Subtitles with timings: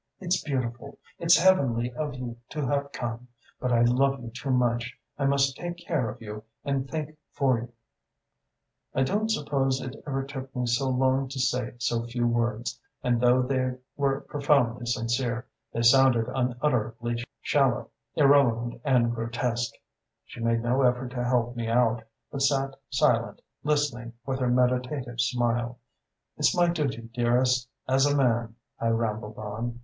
[0.19, 3.27] It's beautiful, it's heavenly of you to have come;
[3.59, 7.59] but I love you too much I must take care of you and think for
[7.59, 7.71] you'
[8.99, 13.21] "I don't suppose it ever took me so long to say so few words, and
[13.21, 19.73] though they were profoundly sincere they sounded unutterably shallow, irrelevant and grotesque.
[20.25, 25.21] She made no effort to help me out, but sat silent, listening, with her meditative
[25.21, 25.77] smile.
[26.37, 29.79] 'It's my duty, dearest, as a man,' I rambled on.